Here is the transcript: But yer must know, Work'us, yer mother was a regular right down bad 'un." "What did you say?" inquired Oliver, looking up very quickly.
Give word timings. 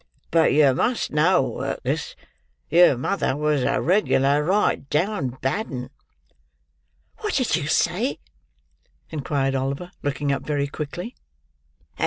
But 0.31 0.51
yer 0.51 0.73
must 0.73 1.11
know, 1.11 1.43
Work'us, 1.43 2.15
yer 2.71 2.97
mother 2.97 3.37
was 3.37 3.61
a 3.61 3.79
regular 3.79 4.43
right 4.43 4.89
down 4.89 5.37
bad 5.43 5.67
'un." 5.67 5.91
"What 7.19 7.35
did 7.35 7.55
you 7.55 7.67
say?" 7.67 8.17
inquired 9.11 9.53
Oliver, 9.53 9.91
looking 10.01 10.31
up 10.31 10.41
very 10.41 10.65
quickly. 10.65 11.15